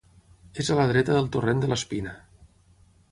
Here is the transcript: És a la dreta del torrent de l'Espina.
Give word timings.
És 0.63 0.69
a 0.69 0.77
la 0.79 0.85
dreta 0.93 1.17
del 1.17 1.29
torrent 1.37 1.63
de 1.65 1.71
l'Espina. 1.73 2.15